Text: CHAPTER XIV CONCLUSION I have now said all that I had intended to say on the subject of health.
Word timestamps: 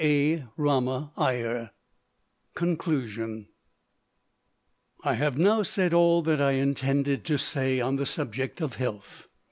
CHAPTER 0.01 0.47
XIV 0.57 1.69
CONCLUSION 2.55 3.49
I 5.03 5.13
have 5.13 5.37
now 5.37 5.61
said 5.61 5.93
all 5.93 6.23
that 6.23 6.41
I 6.41 6.53
had 6.53 6.61
intended 6.63 7.23
to 7.25 7.37
say 7.37 7.79
on 7.79 7.97
the 7.97 8.07
subject 8.07 8.61
of 8.61 8.77
health. 8.77 9.27